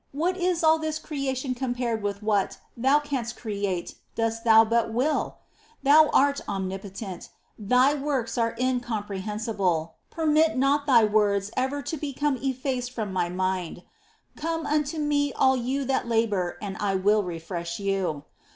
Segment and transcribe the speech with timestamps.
[0.13, 5.37] What is all this creation compared with what Thou canst create, dost Thou but will?
[5.83, 12.89] Thou art omnipotent: Thy works are incomprehensible.^ Permit not Thy words ever to become effaced
[12.91, 13.83] from my mind:"
[14.35, 18.23] Come unto Me all you that labour and I will refresh you."